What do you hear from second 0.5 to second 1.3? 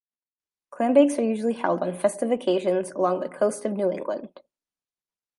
Clam bakes are